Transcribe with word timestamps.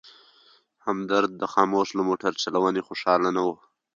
همدرد 0.85 1.31
د 1.41 1.43
خاموش 1.53 1.87
له 1.97 2.03
موټر 2.09 2.31
چلونې 2.43 2.81
خوشحاله 2.87 3.29
نه 3.35 3.41
و. 3.47 3.49